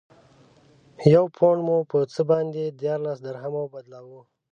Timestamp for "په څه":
1.91-2.21